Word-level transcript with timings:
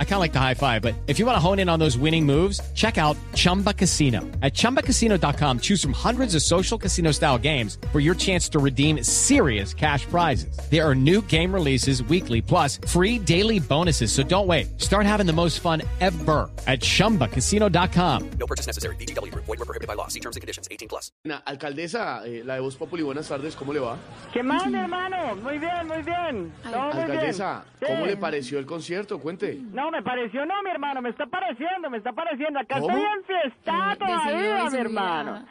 I 0.00 0.04
kind 0.04 0.14
of 0.14 0.20
like 0.20 0.32
the 0.32 0.40
high 0.40 0.54
five, 0.54 0.82
but 0.82 0.94
if 1.06 1.20
you 1.20 1.26
want 1.26 1.36
to 1.36 1.40
hone 1.40 1.60
in 1.60 1.68
on 1.68 1.78
those 1.78 1.96
winning 1.96 2.26
moves, 2.26 2.60
check 2.74 2.98
out 2.98 3.16
Chumba 3.36 3.72
Casino. 3.72 4.22
At 4.42 4.54
ChumbaCasino.com, 4.54 5.60
choose 5.60 5.80
from 5.80 5.92
hundreds 5.92 6.34
of 6.34 6.42
social 6.42 6.76
casino 6.76 7.12
style 7.12 7.38
games 7.38 7.78
for 7.92 8.00
your 8.00 8.16
chance 8.16 8.48
to 8.48 8.58
redeem 8.58 9.04
serious 9.04 9.72
cash 9.72 10.04
prizes. 10.06 10.58
There 10.68 10.84
are 10.84 10.96
new 10.96 11.22
game 11.28 11.54
releases 11.54 12.02
weekly, 12.02 12.42
plus 12.42 12.78
free 12.88 13.20
daily 13.20 13.60
bonuses. 13.60 14.10
So 14.10 14.24
don't 14.24 14.48
wait. 14.48 14.80
Start 14.80 15.06
having 15.06 15.26
the 15.26 15.32
most 15.32 15.60
fun 15.60 15.82
ever 16.00 16.50
at 16.66 16.80
ChumbaCasino.com. 16.80 18.30
No 18.40 18.46
purchase 18.46 18.66
necessary. 18.66 18.96
BGW. 18.96 19.32
Void 19.34 19.46
were 19.46 19.56
prohibited 19.64 19.86
by 19.86 19.94
law. 19.94 20.08
See 20.08 20.18
terms 20.20 20.34
and 20.34 20.40
conditions. 20.40 20.66
18 20.72 20.88
plus. 20.88 21.12
Na- 21.24 21.40
Alcaldesa, 21.46 22.22
eh, 22.26 22.42
la 22.44 22.54
de 22.54 22.60
Voz 22.60 22.74
Populi, 22.74 23.02
buenas 23.04 23.28
tardes, 23.28 23.54
¿cómo 23.54 23.72
le 23.72 23.78
va? 23.80 23.96
¿Qué 24.32 24.42
más, 24.42 24.62
hermano? 24.66 25.36
Muy 25.36 25.58
bien, 25.58 25.86
muy 25.86 26.02
bien. 26.02 26.52
Todo 26.64 26.92
muy 26.92 27.02
Alcaldesa, 27.02 27.64
bien. 27.80 27.92
¿cómo 27.92 28.04
Sí. 28.04 28.10
le 28.10 28.16
pareció 28.16 28.58
el 28.58 28.66
concierto? 28.66 29.18
Cuente. 29.20 29.58
No, 29.72 29.87
me 29.90 30.02
pareció 30.02 30.44
no, 30.46 30.62
mi 30.62 30.70
hermano. 30.70 31.00
Me 31.02 31.10
está 31.10 31.26
pareciendo, 31.26 31.90
me 31.90 31.98
está 31.98 32.12
pareciendo. 32.12 32.58
Acá 32.60 32.80
¿Cómo? 32.80 32.88
estoy 32.96 33.02
en 33.04 33.24
fiesta 33.24 33.72
Decidió 33.98 34.06
todavía, 34.06 34.70
mi 34.70 34.78
hermano. 34.78 35.44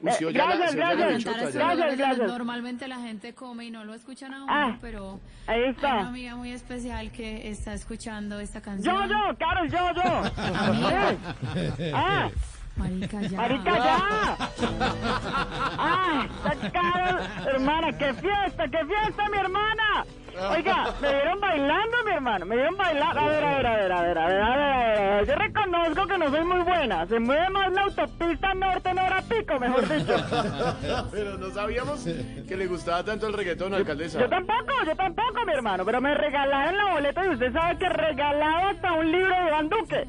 Eh, 0.00 0.32
gracias, 0.32 0.74
la 0.76 0.94
gracias. 0.94 1.54
Gracias, 1.54 1.96
gracias. 1.98 2.28
Normalmente 2.28 2.86
la 2.86 2.98
gente 3.00 3.34
come 3.34 3.64
y 3.64 3.70
no 3.72 3.84
lo 3.84 3.94
escuchan 3.94 4.32
a 4.32 4.44
uno, 4.44 4.52
Ah, 4.52 4.76
pero 4.80 5.18
ahí 5.48 5.60
hay 5.60 5.70
está. 5.70 5.94
una 5.94 6.08
amiga 6.08 6.36
muy 6.36 6.52
especial 6.52 7.10
que 7.10 7.48
está 7.48 7.74
escuchando 7.74 8.38
esta 8.38 8.60
canción. 8.60 8.94
Yo, 8.96 9.06
yo, 9.08 9.36
Carol, 9.38 9.68
yo, 9.68 9.92
yo. 9.94 10.22
Ah, 11.94 12.28
Marica, 12.76 13.20
ya. 13.22 13.36
marica, 13.38 13.76
ya. 13.76 14.36
Ah, 15.78 16.26
está 16.52 16.70
Carol. 16.70 17.20
Hermana, 17.54 17.98
qué 17.98 18.14
fiesta, 18.14 18.68
qué 18.68 18.78
fiesta, 18.86 19.28
mi 19.30 19.38
hermana. 19.38 20.04
Oiga, 20.50 20.94
me 21.00 21.12
vieron 21.12 21.40
bailando, 21.40 21.96
mi 22.04 22.12
hermano. 22.12 22.46
Me 22.46 22.56
vieron 22.56 22.76
bailando. 22.76 23.20
A 23.20 23.28
ver, 23.28 23.44
a 23.44 23.56
ver, 23.56 23.66
a 23.66 23.76
ver, 23.76 23.92
a 23.92 24.02
ver, 24.02 24.18
a 24.18 24.26
ver, 24.26 24.40
a 24.40 24.48
ver, 24.48 24.62
a 24.62 25.16
ver. 25.16 25.26
Yo 25.26 25.34
reconozco 25.34 26.06
que 26.06 26.18
no 26.18 26.30
soy 26.30 26.44
muy 26.44 26.60
buena. 26.62 27.06
Se 27.06 27.18
mueve 27.18 27.50
más 27.50 27.72
la 27.72 27.82
autopista 27.82 28.54
norte 28.54 28.88
en 28.90 28.98
hora 28.98 29.22
pico, 29.22 29.58
mejor 29.58 29.88
dicho. 29.88 30.14
Pero 31.10 31.38
no 31.38 31.50
sabíamos 31.50 32.04
que 32.46 32.56
le 32.56 32.66
gustaba 32.66 33.02
tanto 33.04 33.26
el 33.26 33.32
reggaetón, 33.32 33.74
alcaldesa. 33.74 34.20
Yo 34.20 34.28
tampoco, 34.28 34.72
yo 34.86 34.94
tampoco, 34.94 35.44
mi 35.46 35.52
hermano. 35.52 35.84
Pero 35.84 36.00
me 36.00 36.14
regalaron 36.14 36.76
la 36.76 36.92
boleta 36.92 37.26
y 37.26 37.28
usted 37.30 37.52
sabe 37.52 37.78
que 37.78 37.88
regalado 37.88 38.68
hasta 38.68 38.92
un 38.92 39.10
libro 39.10 39.34
de 39.34 39.46
Iván 39.48 39.68
Duque. 39.68 40.08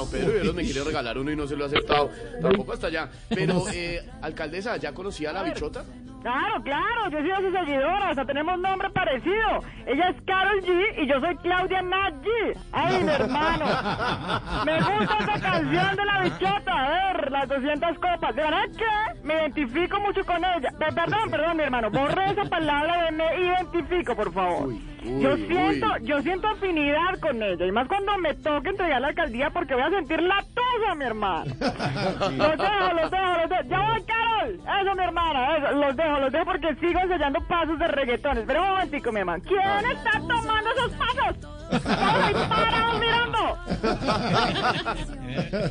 Don 0.00 0.10
Pedro 0.10 0.32
Viveros 0.32 0.54
me 0.54 0.62
quiere 0.64 0.84
regalar 0.84 1.18
uno 1.18 1.30
y 1.30 1.36
no 1.36 1.46
se 1.46 1.56
lo 1.56 1.64
ha 1.64 1.66
aceptado. 1.68 2.10
Tampoco 2.40 2.72
hasta 2.72 2.86
allá. 2.88 3.08
Pero, 3.28 3.64
eh, 3.72 4.00
alcaldesa, 4.22 4.76
¿ya 4.76 4.92
conocía 4.92 5.30
a 5.30 5.32
la 5.34 5.42
bichota? 5.42 5.84
Claro, 6.22 6.62
claro, 6.62 7.08
yo 7.10 7.16
soy 7.18 7.46
su 7.46 7.50
seguidora, 7.50 8.10
hasta 8.10 8.26
tenemos 8.26 8.58
nombre 8.58 8.90
parecido. 8.90 9.64
Ella 9.86 10.10
es 10.10 10.16
Carol 10.26 10.60
G 10.60 11.02
y 11.02 11.06
yo 11.08 11.18
soy 11.18 11.34
Claudia 11.38 11.80
Nat 11.80 12.12
G. 12.22 12.58
Ay, 12.72 13.02
mi 13.04 13.08
hermano. 13.10 13.64
Me 14.66 14.76
gusta 14.80 15.16
esa 15.18 15.40
canción 15.40 15.96
de 15.96 16.04
la 16.04 16.20
bichota, 16.22 16.72
a 16.72 17.12
ver, 17.14 17.30
las 17.32 17.48
200 17.48 17.98
copas. 17.98 18.36
¿De 18.36 18.42
verdad 18.42 18.64
que 18.76 19.26
me 19.26 19.34
identifico 19.34 19.98
mucho 20.00 20.22
con 20.26 20.36
ella? 20.44 20.70
Pe- 20.78 20.92
perdón, 20.94 21.30
perdón, 21.30 21.56
mi 21.56 21.62
hermano, 21.62 21.90
borre 21.90 22.30
esa 22.32 22.44
palabra 22.44 23.04
de 23.06 23.12
me 23.12 23.40
identifico, 23.40 24.14
por 24.14 24.30
favor. 24.32 24.68
Uy, 24.68 24.82
yo 25.22 25.36
siento, 25.36 25.86
uy. 25.86 26.06
yo 26.06 26.20
siento 26.20 26.48
afinidad 26.48 27.18
con 27.20 27.42
ella, 27.42 27.64
y 27.64 27.72
más 27.72 27.88
cuando 27.88 28.18
me 28.18 28.34
toque 28.34 28.68
entregar 28.68 29.00
la 29.00 29.08
alcaldía 29.08 29.48
porque 29.48 29.72
voy 29.72 29.84
a 29.84 29.89
sentir 29.90 30.22
la 30.22 30.42
tuya, 30.54 30.94
mi 30.96 31.04
hermano. 31.04 31.44
Los 31.60 32.56
dejo, 32.58 32.92
los 32.94 33.10
dejo, 33.10 33.32
los 33.40 33.48
dejo. 33.50 33.62
Ya 33.68 33.80
voy, 33.80 34.02
Carol. 34.04 34.54
Eso, 34.54 34.94
mi 34.94 35.02
hermana, 35.04 35.56
eso. 35.56 35.72
Los 35.72 35.96
dejo, 35.96 36.18
los 36.18 36.32
dejo 36.32 36.44
porque 36.44 36.74
sigo 36.76 37.00
ensayando 37.00 37.40
pasos 37.48 37.78
de 37.78 37.88
reggaetón. 37.88 38.38
Espera 38.38 38.62
un 38.62 38.68
momentico, 38.70 39.12
mi 39.12 39.20
hermano. 39.20 39.42
¿Quién 39.46 39.90
está 39.90 40.12
tomando 40.20 40.70
esos 40.76 40.92
pasos? 40.92 41.40
Todos 41.40 41.86
ahí 41.86 42.34
parados 42.48 43.00
mirando. 43.00 43.58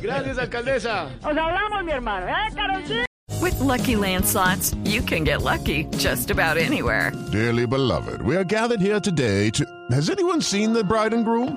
Gracias, 0.02 0.38
alcaldesa. 0.38 1.06
Os 1.22 1.36
hablamos, 1.36 1.84
mi 1.84 1.92
hermano. 1.92 2.26
¿Eh, 2.28 2.52
Carol? 2.54 2.82
Sí. 2.86 3.00
With 3.40 3.58
Lucky 3.60 3.96
Land 3.96 4.26
slots, 4.26 4.74
you 4.84 5.00
can 5.02 5.24
get 5.24 5.42
lucky 5.42 5.84
just 5.96 6.30
about 6.30 6.58
anywhere. 6.58 7.10
Dearly 7.32 7.66
beloved, 7.66 8.20
we 8.22 8.36
are 8.36 8.44
gathered 8.44 8.80
here 8.80 9.00
today 9.00 9.50
to. 9.50 9.64
Has 9.92 10.10
anyone 10.10 10.42
seen 10.42 10.72
the 10.74 10.84
bride 10.84 11.14
and 11.14 11.24
groom? 11.24 11.56